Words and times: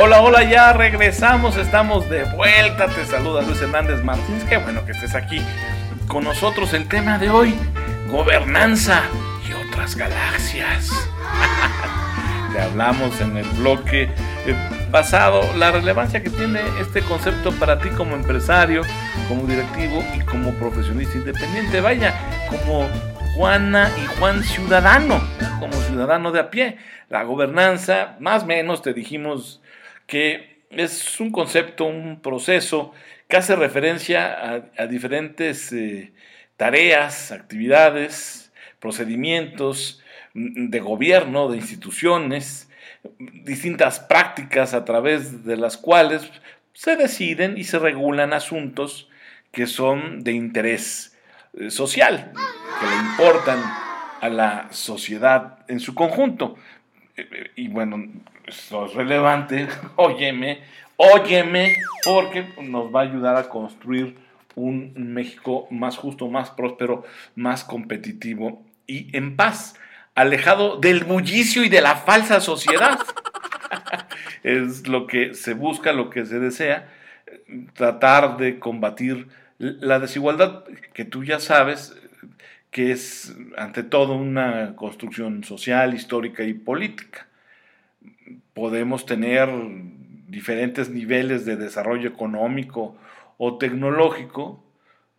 Hola, 0.00 0.20
hola, 0.20 0.44
ya 0.44 0.72
regresamos, 0.74 1.56
estamos 1.56 2.08
de 2.08 2.22
vuelta. 2.22 2.86
Te 2.86 3.04
saluda 3.04 3.42
Luis 3.42 3.60
Hernández 3.60 4.04
Martínez. 4.04 4.44
Qué 4.44 4.56
bueno 4.56 4.86
que 4.86 4.92
estés 4.92 5.16
aquí 5.16 5.42
con 6.06 6.22
nosotros. 6.22 6.72
El 6.72 6.86
tema 6.86 7.18
de 7.18 7.30
hoy, 7.30 7.52
gobernanza 8.08 9.02
y 9.48 9.52
otras 9.54 9.96
galaxias. 9.96 10.92
Le 12.52 12.60
hablamos 12.60 13.20
en 13.20 13.38
el 13.38 13.48
bloque 13.58 14.04
eh, 14.46 14.54
pasado 14.92 15.40
la 15.56 15.72
relevancia 15.72 16.22
que 16.22 16.30
tiene 16.30 16.60
este 16.80 17.02
concepto 17.02 17.50
para 17.50 17.80
ti 17.80 17.88
como 17.88 18.14
empresario, 18.14 18.82
como 19.26 19.46
directivo 19.46 20.04
y 20.16 20.20
como 20.20 20.52
profesionista 20.52 21.18
independiente. 21.18 21.80
Vaya, 21.80 22.14
como 22.48 22.88
Juana 23.34 23.90
y 24.00 24.06
Juan 24.20 24.44
ciudadano, 24.44 25.20
como 25.58 25.72
ciudadano 25.72 26.30
de 26.30 26.38
a 26.38 26.50
pie. 26.50 26.78
La 27.08 27.24
gobernanza, 27.24 28.14
más 28.20 28.44
o 28.44 28.46
menos 28.46 28.80
te 28.80 28.94
dijimos 28.94 29.60
que 30.08 30.64
es 30.70 31.20
un 31.20 31.30
concepto, 31.30 31.84
un 31.84 32.20
proceso 32.20 32.92
que 33.28 33.36
hace 33.36 33.54
referencia 33.54 34.64
a, 34.76 34.86
diferentes 34.86 35.70
eh, 35.72 36.12
tareas, 36.56 37.30
actividades, 37.30 38.52
procedimientos 38.80 40.02
mm, 40.34 40.70
de 40.70 40.80
gobierno, 40.80 41.48
de 41.48 41.58
instituciones, 41.58 42.70
distintas 43.44 44.00
prácticas 44.00 44.74
a 44.74 44.84
través 44.84 45.44
de 45.44 45.56
las 45.56 45.76
cuales 45.76 46.28
se 46.72 46.96
deciden 46.96 47.58
y 47.58 47.64
se 47.64 47.78
regulan 47.78 48.32
asuntos 48.32 49.08
que 49.52 49.66
son 49.66 50.24
de 50.24 50.32
interés 50.32 51.16
eh, 51.52 51.70
social, 51.70 52.32
que 52.80 52.86
le 52.86 52.96
importan 52.96 53.62
a 54.20 54.28
la 54.30 54.68
sociedad 54.70 55.58
en 55.68 55.80
su 55.80 55.94
conjunto. 55.94 56.56
Y 57.56 57.68
bueno, 57.68 58.04
eso 58.46 58.86
es 58.86 58.94
relevante, 58.94 59.68
óyeme, 59.96 60.60
óyeme, 60.96 61.76
porque 62.04 62.46
nos 62.62 62.94
va 62.94 63.00
a 63.00 63.04
ayudar 63.04 63.36
a 63.36 63.48
construir 63.48 64.16
un 64.54 64.92
México 64.96 65.68
más 65.70 65.96
justo, 65.96 66.28
más 66.28 66.50
próspero, 66.50 67.04
más 67.34 67.64
competitivo 67.64 68.62
y 68.86 69.16
en 69.16 69.36
paz, 69.36 69.76
alejado 70.14 70.78
del 70.78 71.04
bullicio 71.04 71.62
y 71.62 71.68
de 71.68 71.80
la 71.80 71.96
falsa 71.96 72.40
sociedad. 72.40 72.98
es 74.42 74.88
lo 74.88 75.06
que 75.06 75.34
se 75.34 75.54
busca, 75.54 75.92
lo 75.92 76.10
que 76.10 76.24
se 76.24 76.40
desea, 76.40 76.88
tratar 77.74 78.36
de 78.36 78.58
combatir 78.58 79.28
la 79.58 79.98
desigualdad, 79.98 80.64
que 80.92 81.04
tú 81.04 81.24
ya 81.24 81.40
sabes 81.40 81.96
que 82.70 82.92
es 82.92 83.36
ante 83.56 83.82
todo 83.82 84.14
una 84.14 84.76
construcción 84.76 85.44
social, 85.44 85.94
histórica 85.94 86.42
y 86.44 86.54
política. 86.54 87.26
Podemos 88.54 89.06
tener 89.06 89.48
diferentes 90.28 90.90
niveles 90.90 91.44
de 91.44 91.56
desarrollo 91.56 92.08
económico 92.08 92.96
o 93.38 93.56
tecnológico, 93.56 94.62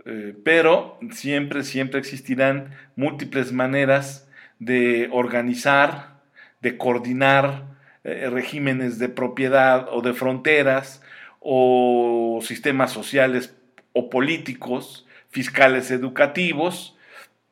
eh, 0.06 0.36
pero 0.44 1.00
siempre, 1.11 1.64
siempre 1.64 2.00
existirán 2.00 2.72
múltiples 2.95 3.52
maneras 3.52 4.30
de 4.59 5.09
organizar, 5.11 6.19
de 6.61 6.78
coordinar 6.78 7.63
eh, 8.03 8.30
regímenes 8.30 9.00
de 9.00 9.09
propiedad 9.09 9.88
o 9.91 10.02
de 10.02 10.13
fronteras 10.13 11.02
o 11.39 12.39
sistemas 12.44 12.91
sociales 12.91 13.56
o 13.94 14.09
políticos, 14.09 15.08
fiscales 15.30 15.89
educativos, 15.91 16.97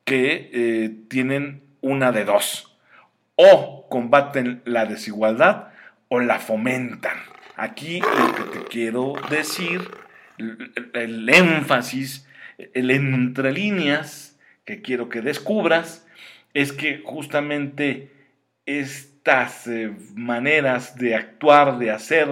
que 0.08 0.50
eh, 0.52 0.90
tienen 1.08 1.62
una 1.82 2.12
de 2.12 2.24
dos. 2.24 2.78
O 3.36 3.86
combaten 3.90 4.62
la 4.64 4.86
desigualdad 4.86 5.68
o 6.08 6.20
la 6.20 6.38
fomentan. 6.38 7.16
Aquí 7.56 8.00
lo 8.00 8.34
que 8.34 8.58
te 8.58 8.64
quiero 8.64 9.14
decir, 9.28 9.82
el, 10.94 11.28
énfasis, 11.28 12.26
el 12.72 12.90
entre 12.90 13.52
líneas 13.52 14.38
que 14.64 14.80
quiero 14.80 15.08
que 15.10 15.20
descubras, 15.20 16.06
es 16.54 16.72
que 16.72 17.02
justamente 17.04 18.10
estas 18.64 19.66
eh, 19.66 19.92
maneras 20.14 20.96
de 20.96 21.16
actuar, 21.16 21.78
de 21.78 21.90
hacer, 21.90 22.28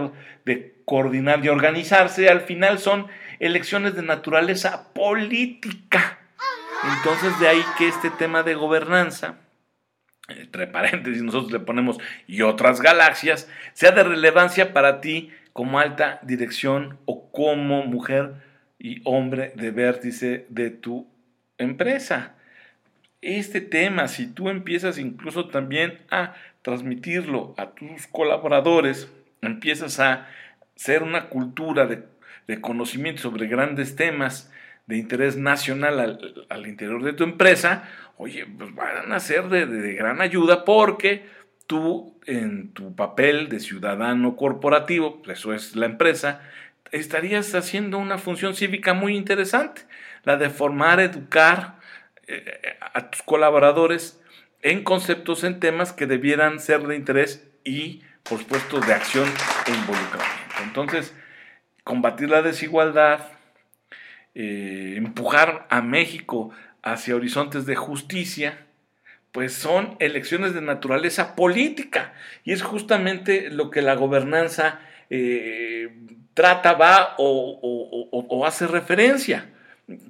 de 0.47 0.77
coordinar, 0.87 1.43
de 1.43 1.51
organizarse, 1.51 2.31
al 2.31 2.41
final 2.41 2.78
son 2.78 3.06
elecciones 3.39 3.95
de 3.95 4.03
naturaleza 4.03 4.95
política. 4.95 6.21
Entonces 6.95 7.39
de 7.41 7.49
ahí 7.49 7.65
que 7.79 7.89
este 7.89 8.11
tema 8.11 8.43
de 8.43 8.55
gobernanza 8.55 9.37
entre 10.29 10.67
paréntesis 10.67 11.23
nosotros 11.23 11.53
le 11.53 11.61
ponemos 11.61 11.99
y 12.27 12.43
otras 12.43 12.81
galaxias, 12.81 13.49
sea 13.73 13.93
de 13.93 14.03
relevancia 14.03 14.73
para 14.73 15.01
ti 15.01 15.31
como 15.53 15.79
alta 15.79 16.21
dirección 16.23 16.99
o 17.05 17.31
como 17.31 17.85
mujer 17.85 18.35
y 18.79 19.01
hombre 19.05 19.53
de 19.55 19.71
vértice 19.71 20.47
de 20.49 20.71
tu 20.71 21.07
empresa. 21.59 22.35
Este 23.23 23.61
tema, 23.61 24.09
si 24.09 24.27
tú 24.27 24.51
empiezas 24.51 24.99
incluso 24.99 25.49
también 25.49 25.99
a 26.11 26.35
transmitirlo 26.63 27.55
a 27.57 27.71
tus 27.71 28.07
colaboradores, 28.07 29.11
empiezas 29.41 29.99
a 30.01 30.29
ser 30.75 31.03
una 31.03 31.29
cultura 31.29 31.87
de, 31.87 32.05
conocimiento 32.61 33.23
sobre 33.23 33.49
grandes 33.49 33.97
temas 33.97 34.53
de 34.87 34.97
interés 34.97 35.37
nacional 35.37 35.99
al, 36.01 36.47
al 36.49 36.67
interior 36.67 37.03
de 37.03 37.13
tu 37.13 37.25
empresa, 37.25 37.89
oye, 38.17 38.47
pues 38.47 38.75
van 38.75 39.13
a 39.13 39.21
ser 39.21 39.49
de, 39.49 39.95
gran 39.95 40.21
ayuda 40.21 40.65
porque 40.65 41.27
tú 41.67 42.19
en 42.27 42.73
tu 42.73 42.95
papel 42.95 43.49
de 43.49 43.61
ciudadano 43.61 44.37
corporativo, 44.37 45.23
pues 45.23 45.39
eso 45.39 45.53
es 45.53 45.77
la 45.77 45.87
empresa, 45.87 46.41
estarías 46.93 47.55
haciendo 47.55 47.99
una 47.99 48.19
función 48.19 48.55
cívica 48.55 48.95
muy 48.95 49.17
interesante, 49.17 49.83
la 50.25 50.37
de 50.37 50.51
formar, 50.51 51.01
educar 51.01 51.77
eh, 52.27 52.77
a 52.81 53.11
tus 53.11 53.23
colaboradores 53.23 54.21
en 54.63 54.83
conceptos, 54.83 55.45
en 55.45 55.61
temas 55.61 55.93
que 55.93 56.07
debieran 56.07 56.59
ser 56.59 56.87
de 56.87 56.97
interés 56.97 57.49
y, 57.65 58.03
por 58.23 58.39
supuesto, 58.39 58.81
de 58.81 58.95
acción 58.95 59.29
e 59.67 59.71
involucramiento. 59.71 60.55
Entonces, 60.63 61.15
combatir 61.85 62.31
la 62.31 62.43
desigualdad, 62.43 63.21
eh, 64.39 64.97
empujar 64.99 65.67
a 65.71 65.81
México 65.81 66.51
hacia 66.83 67.17
horizontes 67.17 67.65
de 67.65 67.75
justicia, 67.75 68.67
pues 69.33 69.55
son 69.55 69.97
elecciones 69.99 70.53
de 70.53 70.61
naturaleza 70.61 71.35
política. 71.35 72.13
Y 72.45 72.53
es 72.53 72.63
justamente 72.63 73.49
lo 73.49 73.71
que 73.71 73.81
la 73.81 73.95
gobernanza 73.95 74.81
eh, 75.09 75.89
trata, 76.35 76.75
va 76.75 77.15
o, 77.17 78.45
hace 78.47 78.67
referencia. 78.67 79.49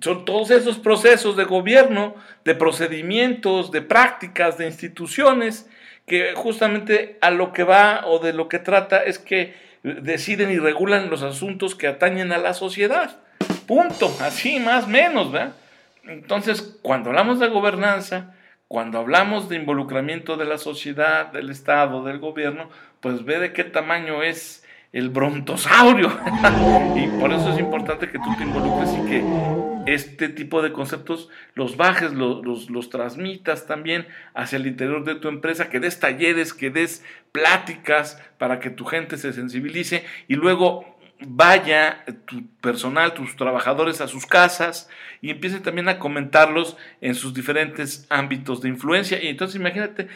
Son 0.00 0.24
todos 0.24 0.50
esos 0.50 0.80
procesos 0.80 1.36
de 1.36 1.44
gobierno, 1.44 2.16
de 2.44 2.56
procedimientos, 2.56 3.70
de 3.70 3.82
prácticas, 3.82 4.58
de 4.58 4.66
instituciones, 4.66 5.70
que 6.04 6.32
justamente 6.34 7.16
a 7.20 7.30
lo 7.30 7.52
que 7.52 7.62
va 7.62 8.02
o 8.06 8.18
de 8.18 8.32
lo 8.32 8.48
que 8.48 8.58
trata 8.58 9.04
es 9.04 9.20
que 9.20 9.54
deciden 9.84 10.50
y 10.50 10.58
regulan 10.58 11.10
los 11.10 11.22
asuntos 11.22 11.76
que 11.76 11.86
atañen 11.86 12.32
a 12.32 12.38
la 12.38 12.54
sociedad. 12.54 13.20
Punto, 13.66 14.14
así 14.20 14.60
más 14.60 14.86
menos, 14.86 15.32
¿verdad? 15.32 15.54
Entonces, 16.04 16.78
cuando 16.82 17.10
hablamos 17.10 17.40
de 17.40 17.48
gobernanza, 17.48 18.34
cuando 18.68 18.98
hablamos 18.98 19.48
de 19.48 19.56
involucramiento 19.56 20.36
de 20.36 20.44
la 20.44 20.58
sociedad, 20.58 21.32
del 21.32 21.50
Estado, 21.50 22.04
del 22.04 22.18
gobierno, 22.18 22.68
pues 23.00 23.24
ve 23.24 23.38
de 23.38 23.52
qué 23.52 23.64
tamaño 23.64 24.22
es 24.22 24.64
el 24.92 25.10
brontosaurio. 25.10 26.08
y 26.96 27.06
por 27.20 27.32
eso 27.32 27.52
es 27.52 27.58
importante 27.58 28.08
que 28.08 28.18
tú 28.18 28.34
te 28.36 28.44
involucres 28.44 28.90
y 28.92 29.08
que 29.08 29.24
este 29.86 30.28
tipo 30.28 30.62
de 30.62 30.72
conceptos 30.72 31.28
los 31.54 31.76
bajes, 31.76 32.12
los, 32.12 32.68
los, 32.70 32.90
transmitas 32.90 33.66
también 33.66 34.06
hacia 34.34 34.56
el 34.56 34.66
interior 34.66 35.04
de 35.04 35.14
tu 35.14 35.28
empresa, 35.28 35.70
que 35.70 35.78
des 35.78 36.00
talleres, 36.00 36.52
que 36.52 36.70
des 36.70 37.04
pláticas 37.30 38.20
para 38.38 38.58
que 38.58 38.70
tu 38.70 38.84
gente 38.84 39.16
se 39.16 39.32
sensibilice 39.32 40.04
y 40.26 40.34
luego 40.34 40.95
vaya 41.20 42.04
tu 42.26 42.46
personal, 42.60 43.14
tus 43.14 43.36
trabajadores 43.36 44.00
a 44.00 44.08
sus 44.08 44.26
casas 44.26 44.88
y 45.20 45.30
empiece 45.30 45.60
también 45.60 45.88
a 45.88 45.98
comentarlos 45.98 46.76
en 47.00 47.14
sus 47.14 47.34
diferentes 47.34 48.06
ámbitos 48.10 48.60
de 48.60 48.68
influencia. 48.68 49.22
Y 49.22 49.28
entonces 49.28 49.56
imagínate, 49.56 50.08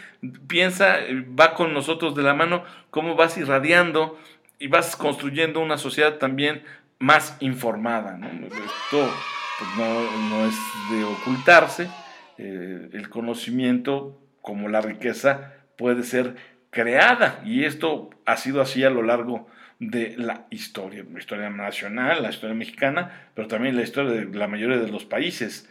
piensa, 0.47 0.99
va 1.39 1.55
con 1.55 1.73
nosotros 1.73 2.15
de 2.15 2.23
la 2.23 2.35
mano, 2.35 2.65
cómo 2.91 3.17
vas 3.17 3.39
irradiando 3.39 4.19
y 4.59 4.69
vas 4.69 4.95
construyendo 4.97 5.61
una 5.61 5.79
sociedad 5.79 6.19
también 6.19 6.63
más 6.99 7.37
informada. 7.41 8.19
Esto 8.45 9.11
pues, 9.59 9.71
no, 9.77 10.47
es 10.47 10.57
de 10.91 11.05
ocultarse, 11.05 11.91
eh, 12.39 12.91
el 12.93 13.09
conocimiento 13.09 14.19
como 14.43 14.69
la 14.69 14.81
riqueza 14.81 15.55
puede 15.77 16.03
ser 16.03 16.37
creada 16.71 17.41
y 17.45 17.65
esto 17.65 18.11
ha 18.27 18.37
sido 18.37 18.61
así 18.61 18.85
a 18.85 18.91
lo 18.91 19.03
largo 19.03 19.47
de 19.47 19.70
de 19.81 20.15
la 20.19 20.47
historia, 20.51 21.05
la 21.11 21.19
historia 21.19 21.51
nacional, 21.51 22.23
la 22.23 22.31
historia 22.31 22.55
mexicana, 22.55 23.29
pero 23.35 23.49
también 23.49 23.77
la 23.77 23.83
historia 23.83 24.13
de 24.13 24.39
la 24.39 24.47
mayoría 24.47 24.77
de 24.77 24.93
los 24.93 25.07
países. 25.07 25.69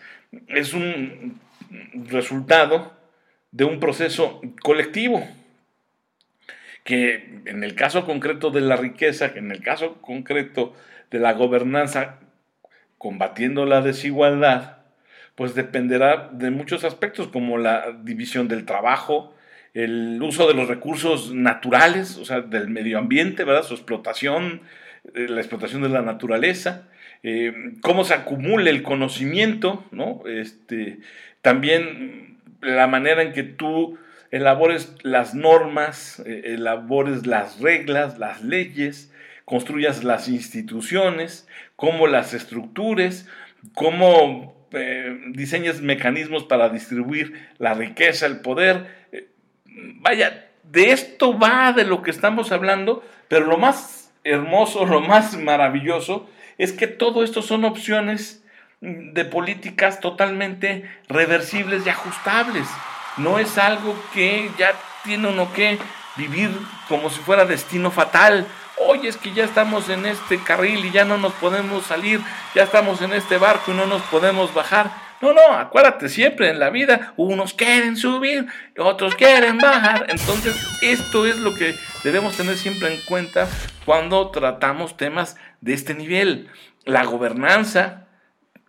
Es 0.48 0.74
un 0.74 1.40
resultado 2.10 2.98
de 3.52 3.64
un 3.64 3.80
proceso 3.80 4.42
colectivo 4.62 5.26
que 6.84 7.42
en 7.46 7.64
el 7.64 7.76
caso 7.76 8.06
concreto 8.06 8.50
de 8.50 8.62
la 8.62 8.76
riqueza, 8.76 9.32
que 9.32 9.40
en 9.40 9.52
el 9.52 9.62
caso 9.62 10.02
concreto 10.02 10.74
de 11.12 11.20
la 11.20 11.34
gobernanza, 11.34 12.20
combatiendo 12.98 13.66
la 13.66 13.82
desigualdad, 13.82 14.78
pues 15.36 15.54
dependerá 15.54 16.30
de 16.34 16.50
muchos 16.50 16.84
aspectos 16.84 17.28
como 17.28 17.60
la 17.60 17.92
división 18.04 18.48
del 18.48 18.66
trabajo, 18.66 19.36
el 19.74 20.22
uso 20.22 20.48
de 20.48 20.54
los 20.54 20.68
recursos 20.68 21.34
naturales, 21.34 22.18
o 22.18 22.26
sea, 22.26 22.42
del 22.42 22.70
medio 22.70 22.98
ambiente, 22.98 23.44
¿verdad? 23.44 23.64
Su 23.64 23.76
explotación, 23.76 24.62
eh, 25.14 25.28
la 25.30 25.40
explotación 25.40 25.82
de 25.82 25.90
la 25.90 26.02
naturaleza, 26.02 26.88
eh, 27.24 27.74
cómo 27.82 28.04
se 28.04 28.14
acumula 28.14 28.70
el 28.70 28.82
conocimiento, 28.82 29.86
¿no? 29.92 30.24
Este, 30.26 31.00
también 31.42 32.38
la 32.62 32.88
manera 32.88 33.22
en 33.22 33.34
que 33.34 33.44
tú 33.44 33.98
elabores 34.32 34.96
las 35.04 35.36
normas, 35.36 36.22
eh, 36.26 36.54
elabores 36.56 37.28
las 37.28 37.60
reglas, 37.60 38.18
las 38.18 38.44
leyes, 38.44 39.14
construyas 39.46 40.04
las 40.04 40.28
instituciones, 40.28 41.48
cómo 41.76 42.08
las 42.08 42.34
estructures, 42.34 43.28
cómo 43.74 44.58
diseñes 45.32 45.82
mecanismos 45.82 46.44
para 46.44 46.70
distribuir 46.70 47.34
la 47.58 47.74
riqueza, 47.74 48.28
el 48.28 48.42
poder, 48.42 48.86
vaya, 49.96 50.50
de 50.64 50.92
esto 50.92 51.38
va 51.38 51.74
de 51.74 51.86
lo 51.86 52.02
que 52.02 52.12
estamos 52.12 52.52
hablando, 52.52 53.04
pero 53.28 53.46
lo 53.46 53.58
más 53.58 54.12
hermoso, 54.24 54.86
lo 54.86 55.02
más 55.02 55.38
maravilloso 55.38 56.30
es 56.58 56.74
que 56.74 56.88
todo 56.88 57.24
esto 57.24 57.42
son 57.42 57.66
opciones 57.66 58.44
de 58.82 59.26
políticas 59.26 60.00
totalmente 60.00 60.90
reversibles 61.08 61.86
y 61.86 61.90
ajustables. 61.90 62.68
No 63.18 63.40
es 63.40 63.58
algo 63.58 63.96
que 64.14 64.50
ya 64.58 64.74
tiene 65.04 65.28
uno 65.28 65.52
que 65.54 65.78
vivir 66.16 66.50
como 66.88 67.10
si 67.10 67.20
fuera 67.20 67.46
destino 67.46 67.92
fatal. 67.92 68.46
Oye, 68.78 69.10
es 69.10 69.18
que 69.18 69.34
ya 69.34 69.44
estamos 69.44 69.90
en 69.90 70.06
este 70.06 70.38
carril 70.38 70.86
y 70.86 70.92
ya 70.92 71.04
no 71.04 71.18
nos 71.18 71.34
podemos 71.34 71.86
salir, 71.86 72.22
ya 72.56 72.64
estamos 72.64 73.02
en 73.02 73.14
este 73.14 73.38
barco 73.38 73.72
y 73.72 73.76
no 73.76 73.86
nos 73.86 74.02
podemos 74.04 74.54
bajar. 74.54 74.92
No, 75.22 75.34
no, 75.34 75.52
acuérdate, 75.52 76.08
siempre 76.08 76.50
en 76.50 76.60
la 76.60 76.70
vida 76.70 77.14
unos 77.18 77.54
quieren 77.54 77.98
subir, 77.98 78.46
otros 78.78 79.16
quieren 79.16 79.58
bajar. 79.58 80.06
Entonces, 80.10 80.56
esto 80.82 81.26
es 81.26 81.38
lo 81.40 81.54
que 81.56 81.76
debemos 82.04 82.38
tener 82.38 82.56
siempre 82.56 82.94
en 82.94 83.02
cuenta 83.02 83.48
cuando 83.86 84.32
tratamos 84.32 84.96
temas 84.96 85.36
de 85.60 85.74
este 85.74 85.94
nivel. 85.94 86.48
La 86.86 87.04
gobernanza 87.04 88.08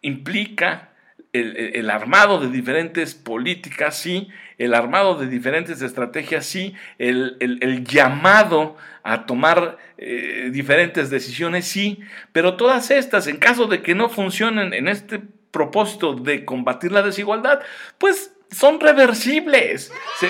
implica 0.03 0.91
el, 1.33 1.89
armado 1.91 2.41
de 2.41 2.49
diferentes 2.49 3.15
políticas, 3.15 3.97
sí, 3.97 4.29
el 4.59 4.75
armado 4.75 5.15
de 5.15 5.29
diferentes 5.29 5.81
estrategias, 5.83 6.45
sí, 6.45 6.75
el, 6.99 7.85
llamado 7.85 8.77
a 9.05 9.27
tomar 9.27 9.79
eh, 9.99 10.49
diferentes 10.53 11.11
decisiones, 11.11 11.67
sí, 11.67 12.01
pero 12.33 12.57
todas 12.57 12.91
estas, 12.91 13.29
en 13.29 13.37
caso 13.37 13.67
de 13.67 13.83
que 13.83 13.95
no 13.95 14.09
funcionen 14.09 14.75
en 14.75 14.89
este 14.89 15.21
propósito 15.51 16.15
de 16.15 16.45
combatir 16.45 16.93
la 16.93 17.03
desigualdad, 17.03 17.61
pues 17.99 18.33
son 18.51 18.81
reversibles, 18.81 19.93
se, 20.19 20.29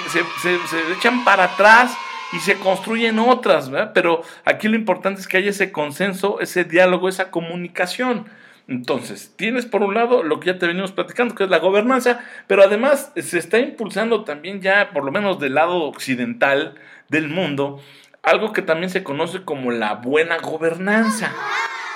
echan 0.96 1.24
para 1.24 1.44
atrás 1.44 1.96
y 2.32 2.38
se 2.40 2.56
construyen 2.56 3.18
otras, 3.18 3.70
¿verdad? 3.70 3.92
Pero 3.94 4.22
aquí 4.44 4.68
lo 4.68 4.76
importante 4.76 5.20
es 5.20 5.26
que 5.26 5.38
haya 5.38 5.50
ese 5.50 5.72
consenso, 5.72 6.40
ese 6.40 6.64
diálogo, 6.64 7.08
esa 7.08 7.30
comunicación. 7.30 8.26
Entonces, 8.68 9.32
tienes 9.36 9.66
por 9.66 9.82
un 9.82 9.94
lado 9.94 10.22
lo 10.22 10.38
que 10.38 10.52
ya 10.52 10.58
te 10.58 10.66
venimos 10.66 10.92
platicando, 10.92 11.34
que 11.34 11.44
es 11.44 11.50
la 11.50 11.58
gobernanza, 11.58 12.20
pero 12.46 12.62
además 12.62 13.10
se 13.16 13.38
está 13.38 13.58
impulsando 13.58 14.22
también 14.22 14.60
ya, 14.60 14.90
por 14.92 15.04
lo 15.04 15.10
menos 15.10 15.40
del 15.40 15.54
lado 15.54 15.82
occidental 15.84 16.74
del 17.08 17.28
mundo, 17.28 17.80
algo 18.22 18.52
que 18.52 18.62
también 18.62 18.90
se 18.90 19.02
conoce 19.02 19.42
como 19.42 19.72
la 19.72 19.94
buena 19.94 20.38
gobernanza. 20.38 21.34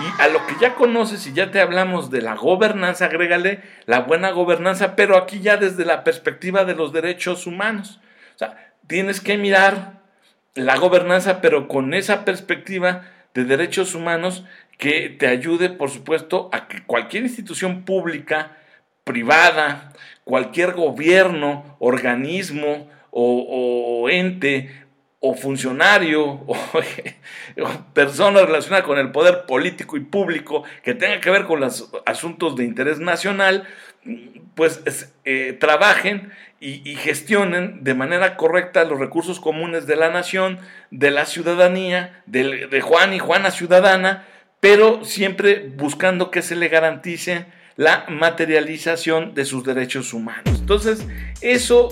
Y 0.01 0.23
a 0.23 0.29
lo 0.29 0.45
que 0.47 0.55
ya 0.61 0.75
conoces 0.75 1.27
y 1.27 1.33
ya 1.33 1.51
te 1.51 1.61
hablamos 1.61 2.11
de 2.11 2.21
la 2.21 2.35
gobernanza, 2.35 3.05
agrégale 3.07 3.63
la 3.87 4.01
buena 4.01 4.31
gobernanza, 4.31 4.97
pero 4.97 5.17
aquí 5.17 5.41
ya 5.41 5.57
desde 5.57 5.85
la 5.85 6.03
perspectiva 6.03 6.65
de 6.65 6.75
los 6.75 6.93
derechos 6.93 7.47
humanos. 7.47 8.01
O 8.35 8.39
sea, 8.39 8.73
tienes 8.89 9.21
que 9.21 9.39
mirar 9.39 10.01
la 10.55 10.77
gobernanza, 10.77 11.41
pero 11.41 11.69
con 11.69 11.95
esa 11.95 12.25
perspectiva 12.25 13.03
de 13.35 13.45
derechos 13.45 13.95
humanos 13.95 14.45
que 14.79 15.11
te 15.11 15.29
ayude, 15.29 15.71
por 15.71 15.91
supuesto, 15.91 16.49
a 16.53 16.67
que 16.67 16.83
cualquier 16.85 17.23
institución 17.23 17.85
pública, 17.85 18.57
privada, 19.05 19.93
cualquier 20.25 20.73
gobierno, 20.73 21.77
organismo 21.79 22.89
o, 23.11 24.03
o 24.03 24.09
ente 24.09 24.84
o 25.27 25.35
funcionario 25.35 26.23
o, 26.47 26.57
persona 27.95 28.43
relacionada 28.43 28.85
con 28.85 28.99
el 28.99 29.11
poder 29.11 29.47
político 29.47 29.97
y 29.97 30.01
público 30.01 30.65
que 30.83 30.93
tenga 30.93 31.19
que 31.21 31.31
ver 31.31 31.45
con 31.45 31.61
los 31.61 31.91
asuntos 32.05 32.57
de 32.57 32.65
interés 32.65 32.99
nacional, 32.99 33.67
pues 34.55 34.83
eh, 35.25 35.57
trabajen 35.59 36.31
y, 36.61 36.97
gestionen 36.97 37.85
de 37.85 37.95
manera 37.95 38.37
correcta 38.37 38.85
los 38.85 38.99
recursos 38.99 39.41
comunes 39.41 39.87
de 39.87 39.97
la 39.97 40.11
nación, 40.11 40.59
de 40.91 41.11
la 41.11 41.25
ciudadanía, 41.25 42.23
de, 42.27 42.67
de 42.67 42.81
Juan 42.83 43.15
y 43.15 43.19
Juana 43.19 43.51
ciudadana, 43.51 44.27
pero 44.61 45.05
siempre 45.05 45.71
buscando 45.75 46.31
que 46.31 46.43
se 46.43 46.55
le 46.55 46.69
garantice 46.69 47.47
la 47.77 48.05
materialización 48.09 49.35
de 49.35 49.45
sus 49.47 49.65
derechos 49.65 50.13
humanos. 50.13 50.59
Entonces, 50.61 51.07
eso 51.41 51.89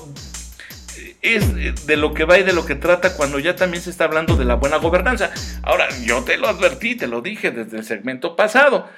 es 1.23 1.87
de 1.87 1.97
lo 1.97 2.13
que 2.15 2.25
va 2.25 2.39
y 2.39 2.43
de 2.43 2.53
lo 2.53 2.67
que 2.67 2.75
trata 2.75 3.17
cuando 3.17 3.39
ya 3.39 3.55
también 3.55 3.83
se 3.83 3.91
está 3.91 4.05
hablando 4.05 4.37
de 4.37 4.45
la 4.45 4.57
buena 4.57 4.77
gobernanza. 4.77 5.31
Ahora, 5.63 5.89
yo 6.05 6.25
te 6.25 6.37
lo 6.37 6.49
advertí, 6.49 6.97
te 6.97 7.07
lo 7.07 7.23
dije 7.23 7.53
desde 7.53 7.79
el 7.79 7.85
segmento 7.85 8.35
pasado. 8.35 8.89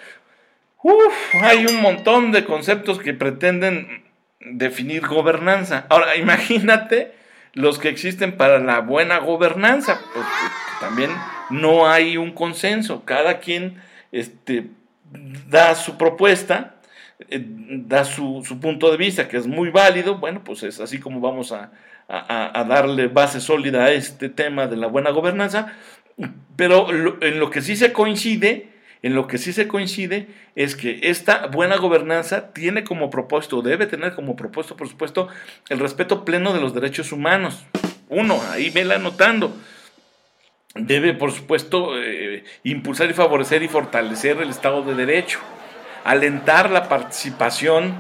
Uf, 0.83 1.15
hay 1.43 1.67
un 1.67 1.81
montón 1.83 2.33
de 2.33 2.45
conceptos 2.45 2.99
que 2.99 3.13
pretenden 3.13 4.05
definir 4.41 5.07
gobernanza. 5.07 5.87
Ahora, 5.91 6.17
imagínate 6.17 7.15
los 7.53 7.79
que 7.79 7.91
existen 7.91 8.37
para 8.37 8.59
la 8.59 8.81
buena 8.81 9.19
gobernanza, 9.19 10.01
porque 10.15 10.29
también 10.81 11.11
no 11.51 11.87
hay 11.87 12.17
un 12.17 12.33
consenso. 12.33 13.05
Cada 13.05 13.39
quien 13.39 13.83
este, 14.13 14.69
da 15.49 15.75
su 15.75 15.99
propuesta, 15.99 16.77
eh, 17.29 17.45
da 17.45 18.05
su, 18.05 18.43
su 18.47 18.61
punto 18.61 18.91
de 18.91 18.97
vista, 18.97 19.29
que 19.29 19.37
es 19.37 19.47
muy 19.47 19.71
válido. 19.71 20.17
Bueno, 20.17 20.43
pues 20.43 20.63
es 20.63 20.81
así 20.81 20.99
como 20.99 21.21
vamos 21.21 21.53
a, 21.53 21.71
a, 22.09 22.65
darle 22.69 23.09
base 23.09 23.41
sólida 23.41 23.85
a 23.85 23.93
este 23.93 24.29
tema 24.29 24.67
de 24.67 24.77
la 24.77 24.87
buena 24.87 25.11
gobernanza, 25.11 25.73
pero 26.57 26.89
en 26.91 27.41
lo 27.41 27.51
que 27.51 27.63
sí 27.63 27.77
se 27.77 27.93
coincide, 27.93 28.69
en 29.03 29.15
lo 29.15 29.27
que 29.27 29.39
sí 29.39 29.53
se 29.53 29.69
coincide 29.69 30.29
es 30.55 30.77
que 30.77 31.01
esta 31.03 31.49
buena 31.49 31.77
gobernanza 31.77 32.53
tiene 32.53 32.85
como 32.85 33.11
propósito, 33.11 33.61
debe 33.61 33.87
tener 33.87 34.15
como 34.15 34.37
propósito, 34.37 34.77
por 34.77 34.89
supuesto, 34.89 35.29
el 35.69 35.79
respeto 35.79 36.25
pleno 36.25 36.53
de 36.53 36.61
los 36.61 36.75
derechos 36.75 37.13
humanos. 37.13 37.65
Uno, 38.09 38.41
ahí 38.51 38.71
vela 38.71 38.95
anotando. 38.95 39.55
Debe, 40.75 41.15
por 41.15 41.33
supuesto, 41.33 42.01
eh, 42.03 42.45
impulsar 42.65 43.11
y 43.11 43.15
favorecer 43.15 43.63
y 43.63 43.69
fortalecer 43.69 44.39
el 44.39 44.51
Estado 44.51 44.83
de 44.83 44.95
Derecho, 44.95 45.39
alentar 46.05 46.71
la 46.71 46.89
participación 46.89 47.95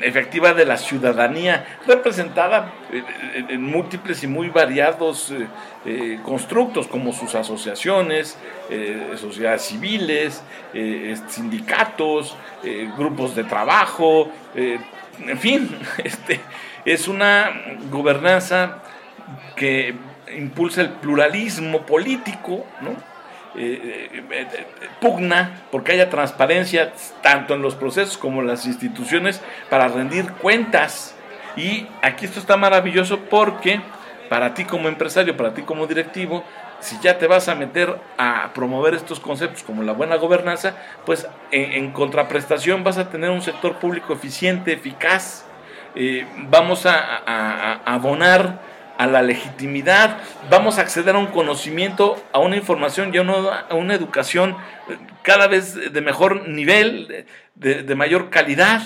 efectiva 0.00 0.54
de 0.54 0.64
la 0.64 0.76
ciudadanía, 0.76 1.78
representada 1.86 2.72
en 3.48 3.62
múltiples 3.62 4.22
y 4.22 4.26
muy 4.26 4.48
variados 4.48 5.30
eh, 5.30 5.46
eh, 5.84 6.20
constructos, 6.24 6.86
como 6.86 7.12
sus 7.12 7.34
asociaciones, 7.34 8.38
eh, 8.70 9.12
sociedades 9.16 9.62
civiles, 9.62 10.42
sindicatos, 11.28 12.36
grupos 12.96 13.34
de 13.34 13.44
trabajo, 13.44 14.30
en 14.54 15.38
fin, 15.38 15.76
este, 16.04 16.40
es 16.84 17.08
una 17.08 17.50
gobernanza 17.90 18.82
que 19.56 19.94
impulsa 20.36 20.80
el 20.80 20.90
pluralismo 20.90 21.84
político, 21.84 22.64
¿no? 22.80 23.11
Eh, 23.54 24.08
eh, 24.14 24.22
eh, 24.30 24.64
pugna 24.98 25.64
porque 25.70 25.92
haya 25.92 26.08
transparencia 26.08 26.94
tanto 27.20 27.52
en 27.52 27.60
los 27.60 27.74
procesos 27.74 28.16
como 28.16 28.40
en 28.40 28.46
las 28.46 28.64
instituciones 28.64 29.42
para 29.68 29.88
rendir 29.88 30.32
cuentas. 30.32 31.14
Y 31.54 31.86
aquí 32.00 32.24
esto 32.24 32.40
está 32.40 32.56
maravilloso 32.56 33.18
porque 33.28 33.82
para 34.30 34.54
ti 34.54 34.64
como 34.64 34.88
empresario, 34.88 35.36
para 35.36 35.52
ti 35.52 35.62
como 35.62 35.86
directivo, 35.86 36.44
si 36.80 36.98
ya 37.00 37.18
te 37.18 37.26
vas 37.26 37.48
a 37.48 37.54
meter 37.54 37.94
a 38.16 38.52
promover 38.54 38.94
estos 38.94 39.20
conceptos 39.20 39.62
como 39.62 39.82
la 39.82 39.92
buena 39.92 40.16
gobernanza, 40.16 40.74
pues 41.04 41.28
en, 41.50 41.90
contraprestación 41.92 42.82
vas 42.84 42.96
a 42.96 43.10
tener 43.10 43.28
un 43.28 43.42
sector 43.42 43.76
público 43.76 44.14
eficiente, 44.14 44.72
eficaz. 44.72 45.44
vamos 46.48 46.86
a 46.86 47.82
abonar 47.84 48.71
a 49.02 49.06
la 49.08 49.20
legitimidad, 49.20 50.18
vamos 50.48 50.78
a 50.78 50.82
acceder 50.82 51.16
a 51.16 51.18
un 51.18 51.26
conocimiento, 51.26 52.22
a 52.32 52.38
una 52.38 52.56
información 52.56 53.12
y 53.12 53.18
a 53.18 53.22
una, 53.22 53.94
educación 53.94 54.56
cada 55.22 55.48
vez 55.48 55.92
de 55.92 56.00
mejor 56.00 56.48
nivel, 56.48 57.26
de, 57.56 57.94
mayor 57.96 58.30
calidad. 58.30 58.80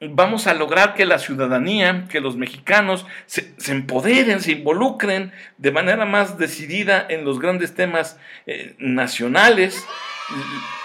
vamos 0.00 0.46
a 0.46 0.54
lograr 0.54 0.94
que 0.94 1.04
la 1.06 1.18
ciudadanía, 1.18 2.04
que 2.08 2.20
los 2.20 2.36
mexicanos 2.36 3.04
se, 3.26 3.52
empoderen, 3.66 4.40
se 4.40 4.52
involucren 4.52 5.32
de 5.56 5.72
manera 5.72 6.04
más 6.04 6.38
decidida 6.38 7.04
en 7.08 7.24
los 7.24 7.40
grandes 7.40 7.74
temas 7.74 8.16
eh, 8.46 8.76
nacionales, 8.78 9.84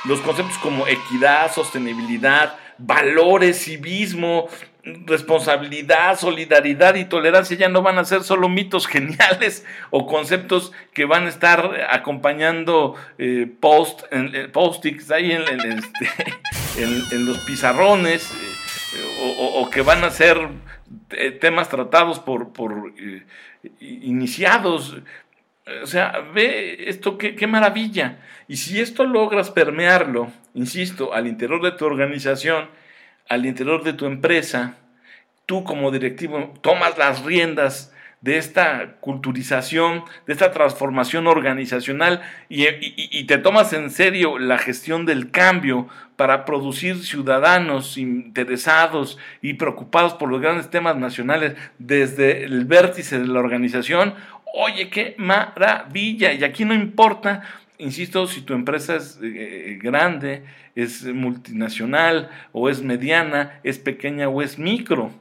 los 0.06 0.20
conceptos 0.22 0.58
como 0.58 0.88
equidad, 0.88 1.52
sostenibilidad, 1.54 2.56
valores, 2.80 3.66
civismo, 3.66 4.48
responsabilidad, 4.84 6.20
solidaridad 6.20 6.96
y 6.96 7.06
tolerancia 7.06 7.56
ya 7.56 7.70
no 7.70 7.82
van 7.82 7.98
a 7.98 8.06
ser 8.06 8.24
solo 8.24 8.50
mitos 8.50 8.86
geniales 8.88 9.66
o 9.92 10.06
conceptos 10.06 10.74
que 10.94 11.06
van 11.06 11.26
a 11.26 11.30
estar 11.30 11.88
acompañando 11.90 12.96
eh, 13.18 13.50
post, 13.60 14.04
en, 14.12 14.52
post-its 14.52 15.10
ahí 15.12 15.32
en, 15.32 15.44
este, 15.44 17.16
los 17.20 17.40
pizarrones 17.40 18.30
eh, 18.32 19.38
o, 19.56 19.70
que 19.70 19.82
van 19.82 20.04
a 20.04 20.10
ser 20.10 20.38
eh, 21.12 21.32
temas 21.32 21.70
tratados 21.70 22.20
por, 22.20 22.52
por 22.52 22.94
iniciados. 23.80 24.98
O 25.82 25.88
sea, 25.88 26.20
ve 26.34 26.90
esto, 26.90 27.18
qué, 27.18 27.36
qué 27.36 27.48
maravilla. 27.48 28.20
Y 28.50 28.58
si 28.58 28.82
esto 28.82 29.06
logras 29.06 29.50
permearlo, 29.50 30.30
insisto, 30.54 31.14
al 31.14 31.26
interior 31.26 31.64
de 31.64 31.72
tu 31.72 31.86
organización, 31.86 32.68
al 33.30 33.46
interior 33.46 33.84
de 33.84 33.94
tu 33.94 34.06
empresa, 34.06 34.76
tú 35.46 35.64
como 35.64 35.92
directivo 35.92 36.54
tomas 36.62 36.98
las 36.98 37.24
riendas 37.24 37.94
de 38.24 38.38
esta 38.38 38.96
culturización, 39.02 40.06
de 40.26 40.32
esta 40.32 40.52
transformación 40.52 41.28
organizacional 41.28 42.22
y, 42.48 43.26
te 43.26 43.38
tomas 43.38 43.74
en 43.74 43.92
serio 43.92 44.40
la 44.40 44.58
gestión 44.58 45.06
del 45.06 45.30
cambio 45.30 45.90
para 46.16 46.46
producir 46.46 47.04
ciudadanos 47.04 47.98
interesados 47.98 49.18
y 49.42 49.56
preocupados 49.56 50.14
por 50.14 50.30
los 50.30 50.40
grandes 50.40 50.70
temas 50.70 50.96
nacionales 50.96 51.56
desde 51.80 52.46
el 52.46 52.64
vértice 52.64 53.20
de 53.20 53.28
la 53.28 53.40
organización, 53.40 54.16
oye, 54.54 54.90
qué 54.90 55.16
maravilla. 55.18 56.32
Y 56.32 56.46
aquí 56.46 56.64
no 56.64 56.74
importa 56.74 57.44
insisto, 57.78 58.28
si 58.28 58.42
tu 58.42 58.54
empresa 58.54 58.96
es 58.96 59.20
eh, 59.22 59.72
eh, 59.72 59.80
grande, 59.82 60.44
es 60.76 61.04
multinacional 61.06 62.30
o 62.52 62.70
es 62.70 62.82
mediana, 62.82 63.60
es 63.64 63.80
pequeña 63.80 64.30
o 64.30 64.42
es 64.42 64.58
micro. 64.58 65.12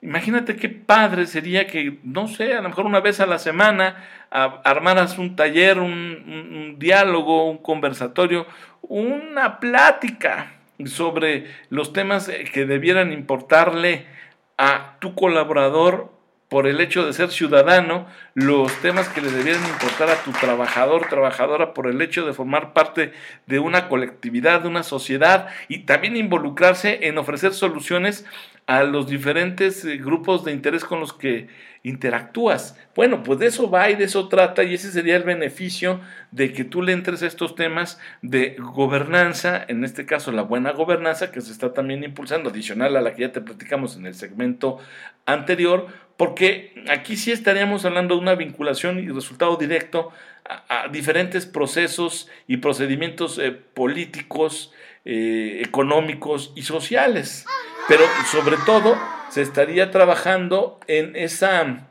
Imagínate 0.00 0.56
qué 0.56 0.68
padre 0.68 1.26
sería 1.26 1.66
que, 1.66 1.98
no 2.04 2.28
sé, 2.28 2.54
a 2.54 2.62
lo 2.62 2.68
mejor 2.68 2.86
una 2.86 3.00
vez 3.00 3.20
a 3.20 3.26
la 3.26 3.38
semana 3.38 3.96
armaras 4.30 5.18
un 5.18 5.34
taller, 5.34 5.78
un 5.78 6.76
diálogo, 6.78 7.50
un 7.50 7.58
conversatorio, 7.58 8.46
una 8.82 9.58
plática 9.58 10.58
sobre 10.86 11.46
los 11.70 11.92
temas 11.92 12.28
eh, 12.28 12.44
que 12.52 12.66
debieran 12.66 13.12
importarle 13.12 14.06
a 14.56 14.96
tu 15.00 15.14
colaborador 15.14 16.12
por 16.48 16.66
el 16.66 16.80
hecho 16.80 17.04
de 17.06 17.12
ser 17.12 17.30
ciudadano, 17.30 18.06
los 18.34 18.72
temas 18.80 19.08
que 19.08 19.20
le 19.20 19.30
debieran 19.30 19.64
importar 19.66 20.08
a 20.08 20.22
tu 20.22 20.32
trabajador, 20.32 21.06
trabajadora, 21.08 21.74
por 21.74 21.86
el 21.86 22.00
hecho 22.00 22.24
de 22.24 22.32
formar 22.32 22.72
parte 22.72 23.12
de 23.46 23.58
una 23.58 23.88
colectividad, 23.88 24.62
de 24.62 24.68
una 24.68 24.82
sociedad 24.82 25.48
y 25.68 25.80
también 25.80 26.16
involucrarse 26.16 27.06
en 27.08 27.18
ofrecer 27.18 27.52
soluciones 27.52 28.24
a 28.66 28.82
los 28.82 29.08
diferentes 29.08 29.84
eh, 29.84 29.96
grupos 29.96 30.44
de 30.44 30.52
interés 30.52 30.84
con 30.84 31.00
los 31.00 31.12
que 31.14 31.48
interactúas. 31.82 32.76
Bueno, 32.94 33.22
pues 33.22 33.38
de 33.38 33.46
eso 33.46 33.70
va 33.70 33.88
y 33.88 33.94
de 33.94 34.04
eso 34.04 34.28
trata 34.28 34.62
y 34.62 34.74
ese 34.74 34.90
sería 34.90 35.16
el 35.16 35.22
beneficio 35.22 36.00
de 36.32 36.52
que 36.52 36.64
tú 36.64 36.82
le 36.82 36.92
entres 36.92 37.22
a 37.22 37.26
estos 37.26 37.54
temas 37.54 37.98
de 38.20 38.56
gobernanza, 38.58 39.64
en 39.68 39.84
este 39.84 40.04
caso 40.04 40.32
la 40.32 40.42
buena 40.42 40.72
gobernanza 40.72 41.32
que 41.32 41.40
se 41.40 41.52
está 41.52 41.72
también 41.72 42.04
impulsando, 42.04 42.50
adicional 42.50 42.96
a 42.96 43.00
la 43.00 43.14
que 43.14 43.22
ya 43.22 43.32
te 43.32 43.40
platicamos 43.40 43.96
en 43.96 44.06
el 44.06 44.14
segmento 44.14 44.78
anterior, 45.24 45.86
porque 46.18 46.74
aquí 46.90 47.16
sí 47.16 47.30
estaríamos 47.30 47.84
hablando 47.84 48.16
de 48.16 48.20
una 48.20 48.34
vinculación 48.34 48.98
y 48.98 49.08
resultado 49.08 49.56
directo 49.56 50.10
a, 50.44 50.88
diferentes 50.88 51.46
procesos 51.46 52.28
y 52.48 52.56
procedimientos 52.56 53.38
eh, 53.38 53.52
políticos, 53.52 54.72
eh, 55.04 55.62
económicos 55.64 56.52
y 56.56 56.62
sociales. 56.62 57.46
Pero 57.86 58.02
sobre 58.32 58.56
todo 58.66 58.98
se 59.30 59.42
estaría 59.42 59.92
trabajando 59.92 60.80
en 60.88 61.14
esa 61.14 61.88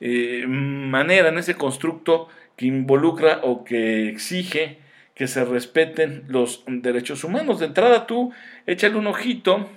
eh, 0.00 0.46
manera, 0.48 1.28
en 1.28 1.36
ese 1.36 1.54
constructo 1.54 2.28
que 2.56 2.64
involucra 2.64 3.40
o 3.42 3.62
que 3.62 4.08
exige 4.08 4.78
que 5.14 5.28
se 5.28 5.44
respeten 5.44 6.24
los 6.28 6.64
derechos 6.66 7.24
humanos. 7.24 7.60
De 7.60 7.66
entrada 7.66 8.06
tú 8.06 8.32
échale 8.66 8.96
un 8.96 9.06
ojito, 9.06 9.68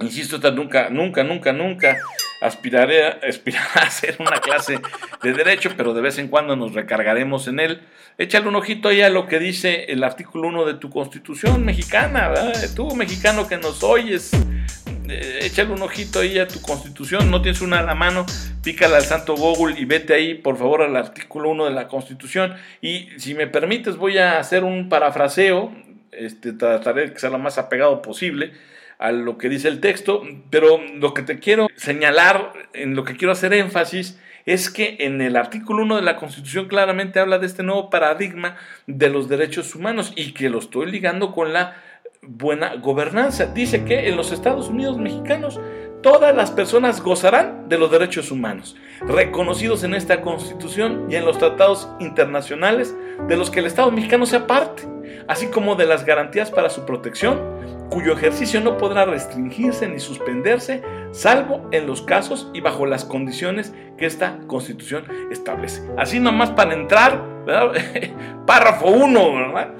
insisto, 0.00 0.38
nunca, 0.50 0.90
nunca, 0.90 1.24
nunca, 1.24 1.54
nunca 1.54 1.96
aspiraré 2.40 3.06
a, 3.06 3.18
a 3.74 3.82
hacer 3.82 4.16
una 4.18 4.40
clase 4.40 4.80
de 5.22 5.32
derecho, 5.32 5.70
pero 5.76 5.94
de 5.94 6.00
vez 6.00 6.18
en 6.18 6.28
cuando 6.28 6.56
nos 6.56 6.74
recargaremos 6.74 7.48
en 7.48 7.60
él. 7.60 7.80
Échale 8.18 8.48
un 8.48 8.56
ojito 8.56 8.88
ahí 8.88 9.02
a 9.02 9.10
lo 9.10 9.26
que 9.26 9.38
dice 9.38 9.84
el 9.88 10.02
artículo 10.02 10.48
1 10.48 10.64
de 10.64 10.74
tu 10.74 10.88
constitución 10.88 11.64
mexicana, 11.64 12.32
tú 12.74 12.94
mexicano 12.96 13.46
que 13.46 13.58
nos 13.58 13.82
oyes, 13.82 14.30
eh, 15.08 15.40
échale 15.42 15.72
un 15.72 15.82
ojito 15.82 16.20
ahí 16.20 16.38
a 16.38 16.48
tu 16.48 16.62
constitución, 16.62 17.30
no 17.30 17.42
tienes 17.42 17.60
una 17.60 17.80
a 17.80 17.82
la 17.82 17.94
mano, 17.94 18.24
pícala 18.62 18.96
al 18.96 19.04
santo 19.04 19.36
Google 19.36 19.78
y 19.78 19.84
vete 19.84 20.14
ahí 20.14 20.34
por 20.34 20.56
favor 20.56 20.82
al 20.82 20.96
artículo 20.96 21.50
1 21.50 21.66
de 21.66 21.70
la 21.72 21.88
constitución 21.88 22.54
y 22.80 23.08
si 23.18 23.34
me 23.34 23.46
permites 23.46 23.96
voy 23.96 24.16
a 24.16 24.38
hacer 24.38 24.64
un 24.64 24.88
parafraseo, 24.88 25.72
este, 26.10 26.54
trataré 26.54 27.08
de 27.08 27.12
que 27.12 27.18
sea 27.18 27.28
lo 27.28 27.38
más 27.38 27.58
apegado 27.58 28.00
posible 28.00 28.52
a 28.98 29.12
lo 29.12 29.38
que 29.38 29.48
dice 29.48 29.68
el 29.68 29.80
texto, 29.80 30.22
pero 30.50 30.80
lo 30.94 31.14
que 31.14 31.22
te 31.22 31.38
quiero 31.38 31.68
señalar, 31.76 32.52
en 32.72 32.94
lo 32.94 33.04
que 33.04 33.16
quiero 33.16 33.32
hacer 33.32 33.52
énfasis, 33.52 34.18
es 34.46 34.70
que 34.70 34.96
en 35.00 35.20
el 35.20 35.36
artículo 35.36 35.82
1 35.82 35.96
de 35.96 36.02
la 36.02 36.16
Constitución 36.16 36.68
claramente 36.68 37.18
habla 37.18 37.38
de 37.38 37.46
este 37.46 37.64
nuevo 37.64 37.90
paradigma 37.90 38.56
de 38.86 39.10
los 39.10 39.28
derechos 39.28 39.74
humanos 39.74 40.12
y 40.16 40.32
que 40.32 40.48
lo 40.48 40.60
estoy 40.60 40.90
ligando 40.90 41.32
con 41.32 41.52
la 41.52 41.76
buena 42.22 42.76
gobernanza. 42.76 43.46
Dice 43.46 43.84
que 43.84 44.08
en 44.08 44.16
los 44.16 44.32
Estados 44.32 44.68
Unidos 44.68 44.98
mexicanos 44.98 45.60
todas 46.02 46.34
las 46.34 46.52
personas 46.52 47.00
gozarán 47.00 47.68
de 47.68 47.78
los 47.78 47.90
derechos 47.90 48.30
humanos, 48.30 48.76
reconocidos 49.00 49.82
en 49.82 49.94
esta 49.94 50.20
Constitución 50.20 51.08
y 51.10 51.16
en 51.16 51.24
los 51.24 51.38
tratados 51.38 51.88
internacionales 51.98 52.94
de 53.26 53.36
los 53.36 53.50
que 53.50 53.58
el 53.58 53.66
Estado 53.66 53.90
mexicano 53.90 54.26
sea 54.26 54.46
parte, 54.46 54.84
así 55.28 55.46
como 55.48 55.74
de 55.74 55.86
las 55.86 56.04
garantías 56.04 56.50
para 56.50 56.70
su 56.70 56.84
protección, 56.84 57.40
cuyo 57.90 58.12
ejercicio 58.12 58.60
no 58.60 58.76
podrá 58.76 59.04
restringirse 59.04 59.88
ni 59.88 60.00
suspenderse, 60.00 60.82
salvo 61.12 61.68
en 61.72 61.86
los 61.86 62.02
casos 62.02 62.50
y 62.52 62.60
bajo 62.60 62.86
las 62.86 63.04
condiciones 63.04 63.72
que 63.96 64.06
esta 64.06 64.38
Constitución 64.46 65.04
establece. 65.30 65.82
Así 65.96 66.20
nomás 66.20 66.50
para 66.50 66.74
entrar, 66.74 67.24
párrafo 68.46 68.88
1, 68.88 69.34
¿verdad? 69.34 69.74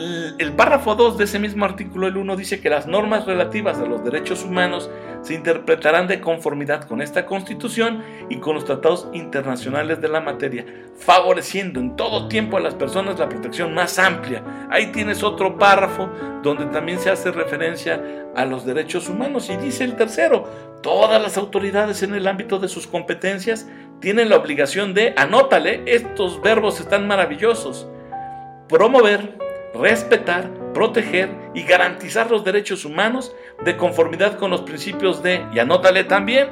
El 0.00 0.52
párrafo 0.54 0.94
2 0.94 1.18
de 1.18 1.24
ese 1.24 1.38
mismo 1.38 1.66
artículo, 1.66 2.06
el 2.06 2.16
1, 2.16 2.36
dice 2.36 2.60
que 2.60 2.70
las 2.70 2.86
normas 2.86 3.26
relativas 3.26 3.78
a 3.78 3.86
los 3.86 4.02
derechos 4.02 4.44
humanos 4.44 4.90
se 5.20 5.34
interpretarán 5.34 6.08
de 6.08 6.20
conformidad 6.20 6.84
con 6.84 7.02
esta 7.02 7.26
Constitución 7.26 8.02
y 8.30 8.38
con 8.38 8.54
los 8.54 8.64
tratados 8.64 9.08
internacionales 9.12 10.00
de 10.00 10.08
la 10.08 10.22
materia, 10.22 10.64
favoreciendo 10.96 11.80
en 11.80 11.96
todo 11.96 12.28
tiempo 12.28 12.56
a 12.56 12.60
las 12.60 12.74
personas 12.74 13.18
la 13.18 13.28
protección 13.28 13.74
más 13.74 13.98
amplia. 13.98 14.42
Ahí 14.70 14.86
tienes 14.86 15.22
otro 15.22 15.58
párrafo 15.58 16.08
donde 16.42 16.64
también 16.66 16.98
se 16.98 17.10
hace 17.10 17.30
referencia 17.30 18.02
a 18.34 18.46
los 18.46 18.64
derechos 18.64 19.08
humanos 19.08 19.50
y 19.50 19.56
dice 19.58 19.84
el 19.84 19.96
tercero, 19.96 20.48
todas 20.82 21.20
las 21.20 21.36
autoridades 21.36 22.02
en 22.02 22.14
el 22.14 22.26
ámbito 22.26 22.58
de 22.58 22.68
sus 22.68 22.86
competencias 22.86 23.68
tienen 24.00 24.30
la 24.30 24.36
obligación 24.36 24.94
de, 24.94 25.12
anótale, 25.18 25.82
estos 25.84 26.40
verbos 26.40 26.80
están 26.80 27.06
maravillosos, 27.06 27.86
promover, 28.66 29.49
respetar, 29.74 30.50
proteger 30.72 31.30
y 31.54 31.62
garantizar 31.62 32.30
los 32.30 32.44
derechos 32.44 32.84
humanos 32.84 33.34
de 33.64 33.76
conformidad 33.76 34.38
con 34.38 34.50
los 34.50 34.62
principios 34.62 35.22
de, 35.22 35.44
y 35.52 35.58
anótale 35.58 36.04
también, 36.04 36.48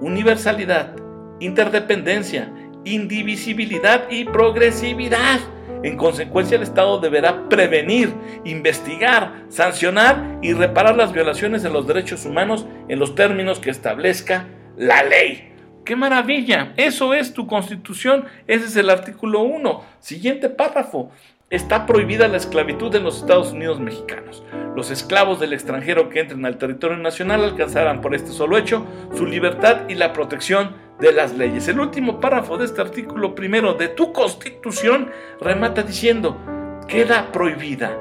universalidad, 0.00 0.94
interdependencia, 1.40 2.52
indivisibilidad 2.84 4.10
y 4.10 4.24
progresividad. 4.24 5.40
En 5.82 5.96
consecuencia, 5.96 6.56
el 6.56 6.62
Estado 6.62 6.98
deberá 6.98 7.48
prevenir, 7.48 8.12
investigar, 8.44 9.44
sancionar 9.48 10.38
y 10.42 10.52
reparar 10.52 10.96
las 10.96 11.12
violaciones 11.12 11.62
de 11.62 11.70
los 11.70 11.86
derechos 11.86 12.24
humanos 12.24 12.66
en 12.88 12.98
los 12.98 13.14
términos 13.14 13.60
que 13.60 13.70
establezca 13.70 14.48
la 14.76 15.04
ley. 15.04 15.52
¡Qué 15.84 15.94
maravilla! 15.94 16.72
Eso 16.76 17.14
es 17.14 17.32
tu 17.32 17.46
constitución. 17.46 18.26
Ese 18.46 18.66
es 18.66 18.76
el 18.76 18.90
artículo 18.90 19.42
1. 19.42 19.84
Siguiente 20.00 20.48
párrafo. 20.50 21.12
Está 21.50 21.86
prohibida 21.86 22.28
la 22.28 22.36
esclavitud 22.36 22.94
en 22.94 23.04
los 23.04 23.22
Estados 23.22 23.52
Unidos 23.52 23.80
mexicanos. 23.80 24.42
Los 24.76 24.90
esclavos 24.90 25.40
del 25.40 25.54
extranjero 25.54 26.10
que 26.10 26.20
entren 26.20 26.44
al 26.44 26.58
territorio 26.58 26.98
nacional 26.98 27.42
alcanzarán 27.42 28.02
por 28.02 28.14
este 28.14 28.32
solo 28.32 28.58
hecho 28.58 28.84
su 29.14 29.24
libertad 29.24 29.88
y 29.88 29.94
la 29.94 30.12
protección 30.12 30.76
de 31.00 31.10
las 31.10 31.32
leyes. 31.32 31.66
El 31.66 31.80
último 31.80 32.20
párrafo 32.20 32.58
de 32.58 32.66
este 32.66 32.82
artículo 32.82 33.34
primero 33.34 33.72
de 33.72 33.88
tu 33.88 34.12
constitución 34.12 35.10
remata 35.40 35.82
diciendo, 35.82 36.36
queda 36.86 37.32
prohibida 37.32 37.96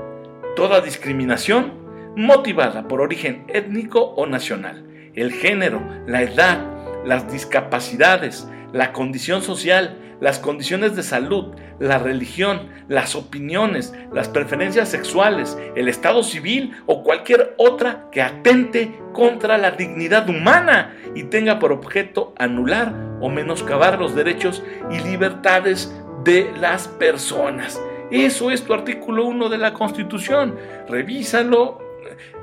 toda 0.57 0.81
discriminación, 0.81 1.71
motivada 2.17 2.89
por 2.89 2.99
origen 2.99 3.45
étnico 3.47 4.01
o 4.01 4.25
nacional, 4.25 4.85
el 5.15 5.31
género, 5.31 5.81
la 6.05 6.21
edad, 6.21 6.59
las 7.05 7.31
discapacidades, 7.31 8.49
la 8.73 8.93
condición 8.93 9.41
social, 9.41 9.97
las 10.19 10.39
condiciones 10.39 10.95
de 10.95 11.03
salud, 11.03 11.55
la 11.79 11.99
religión, 11.99 12.69
las 12.87 13.15
opiniones, 13.15 13.93
las 14.11 14.27
preferencias 14.27 14.89
sexuales, 14.89 15.57
el 15.75 15.87
estado 15.87 16.23
civil 16.23 16.73
o 16.85 17.03
cualquier 17.03 17.53
otra 17.57 18.07
que 18.11 18.21
atente 18.21 18.99
contra 19.13 19.57
la 19.57 19.71
dignidad 19.71 20.27
humana 20.29 20.95
y 21.15 21.25
tenga 21.25 21.59
por 21.59 21.71
objeto 21.71 22.33
anular 22.37 22.93
o 23.21 23.29
menoscabar 23.29 23.99
los 23.99 24.15
derechos 24.15 24.63
y 24.91 24.99
libertades 24.99 25.93
de 26.23 26.51
las 26.59 26.87
personas. 26.87 27.79
Eso 28.11 28.51
es 28.51 28.63
tu 28.63 28.73
artículo 28.73 29.25
1 29.25 29.49
de 29.49 29.57
la 29.57 29.73
Constitución. 29.73 30.55
Revísalo, 30.87 31.79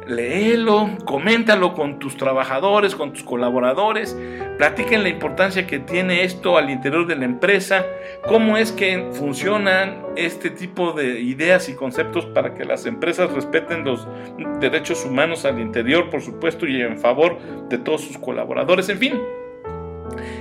léelo, 0.07 0.91
coméntalo 1.05 1.75
con 1.75 1.99
tus 1.99 2.17
trabajadores, 2.17 2.95
con 2.95 3.13
tus 3.13 3.23
colaboradores, 3.23 4.17
platiquen 4.59 5.03
la 5.03 5.09
importancia 5.09 5.67
que 5.67 5.79
tiene 5.79 6.25
esto 6.25 6.57
al 6.59 6.71
interior 6.71 7.07
de 7.07 7.17
la 7.17 7.25
empresa, 7.25 7.85
cómo 8.27 8.57
es 8.57 8.73
que 8.73 9.09
funcionan 9.13 10.03
este 10.17 10.51
tipo 10.51 10.93
de 10.93 11.21
ideas 11.21 11.69
y 11.69 11.75
conceptos 11.75 12.27
para 12.27 12.55
que 12.55 12.65
las 12.65 12.87
empresas 12.87 13.33
respeten 13.33 13.85
los 13.85 14.07
derechos 14.61 15.05
humanos 15.05 15.45
al 15.45 15.61
interior, 15.61 16.11
por 16.11 16.21
supuesto, 16.21 16.67
y 16.67 16.81
en 16.81 16.99
favor 16.99 17.39
de 17.69 17.79
todos 17.79 18.03
sus 18.03 18.19
colaboradores, 18.19 18.89
en 18.89 18.99
fin. 18.99 19.21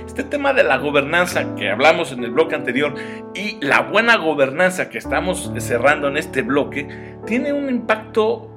Este 0.06 0.22
tema 0.22 0.52
de 0.52 0.62
la 0.62 0.76
gobernanza 0.78 1.56
que 1.56 1.70
hablamos 1.70 2.12
en 2.12 2.22
el 2.22 2.30
bloque 2.30 2.54
anterior 2.54 2.94
y 3.34 3.58
la 3.60 3.80
buena 3.80 4.16
gobernanza 4.16 4.88
que 4.88 4.98
estamos 4.98 5.50
cerrando 5.58 6.06
en 6.06 6.16
este 6.16 6.42
bloque 6.42 7.16
tiene 7.26 7.52
un 7.52 7.68
impacto 7.68 8.53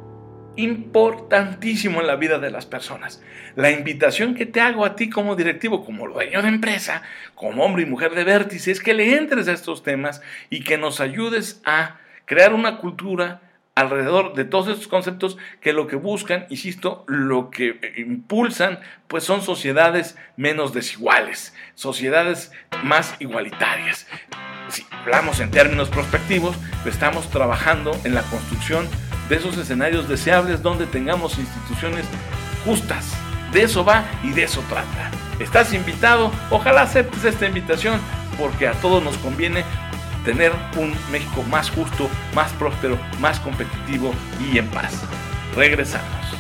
importantísimo 0.58 2.02
en 2.02 2.08
la 2.08 2.18
vida 2.18 2.40
de 2.40 2.52
las 2.52 2.66
personas. 2.66 3.24
La 3.56 3.72
invitación 3.72 4.36
que 4.36 4.46
te 4.46 4.60
hago 4.60 4.86
a 4.86 4.96
ti 4.96 5.10
como 5.10 5.36
directivo, 5.36 5.86
como 5.86 6.08
dueño 6.08 6.42
de 6.42 6.50
empresa, 6.50 7.04
como 7.36 7.64
hombre 7.64 7.84
y 7.84 7.86
mujer 7.86 8.14
de 8.14 8.24
vértice, 8.24 8.72
es 8.72 8.82
que 8.82 8.94
le 8.94 9.16
entres 9.16 9.48
a 9.48 9.54
estos 9.54 9.84
temas 9.84 10.22
y 10.50 10.64
que 10.64 10.78
nos 10.78 11.00
ayudes 11.00 11.62
a 11.66 11.98
crear 12.26 12.54
una 12.54 12.78
cultura 12.78 13.42
alrededor 13.78 14.34
de 14.34 14.44
todos 14.44 14.70
estos 14.70 14.88
conceptos 14.88 15.38
que 15.62 15.72
lo 15.72 15.86
que 15.86 15.96
buscan, 15.96 16.48
insisto, 16.50 17.06
lo 17.08 17.52
que 17.52 17.80
impulsan, 17.98 18.80
pues 19.08 19.24
son 19.24 19.44
sociedades 19.44 20.18
menos 20.36 20.74
desiguales, 20.74 21.54
sociedades 21.76 22.52
más 22.84 23.16
igualitarias. 23.20 24.08
Si 24.70 24.84
hablamos 24.92 25.40
en 25.40 25.52
términos 25.52 25.90
prospectivos, 25.90 26.58
estamos 26.88 27.30
trabajando 27.30 27.96
en 28.04 28.16
la 28.16 28.24
construcción 28.24 28.88
de 29.30 29.36
esos 29.36 29.58
escenarios 29.58 30.08
deseables 30.08 30.62
donde 30.62 30.86
tengamos 30.86 31.38
instituciones 31.38 32.06
justas. 32.66 33.14
De 33.52 33.64
eso 33.64 33.84
va 33.84 34.06
y 34.24 34.32
de 34.32 34.44
eso 34.44 34.62
trata. 34.70 35.12
Estás 35.40 35.74
invitado, 35.74 36.32
ojalá 36.50 36.82
aceptes 36.82 37.24
esta 37.24 37.46
invitación 37.46 38.00
porque 38.38 38.68
a 38.68 38.74
todos 38.74 39.04
nos 39.04 39.18
conviene 39.18 39.64
tener 40.26 40.52
un 40.76 40.94
México 41.12 41.44
más 41.44 41.70
justo, 41.70 42.10
más 42.36 42.52
próspero, 42.54 42.98
más 43.20 43.40
competitivo 43.40 44.14
y 44.52 44.58
en 44.58 44.68
paz. 44.68 45.04
Regresamos. 45.56 46.37